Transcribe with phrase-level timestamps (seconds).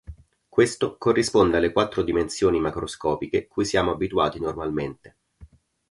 [0.49, 5.17] Questo corrisponde alle quattro dimensioni macroscopiche cui siamo abituati normalmente.